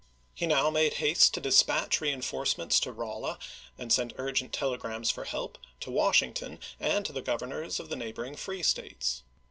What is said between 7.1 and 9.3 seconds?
the Grovernors of the neigh boring free States.